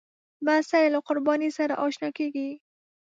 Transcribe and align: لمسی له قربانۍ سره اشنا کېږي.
لمسی 0.43 0.85
له 0.93 0.99
قربانۍ 1.07 1.49
سره 1.57 1.73
اشنا 1.85 2.09
کېږي. 2.17 2.49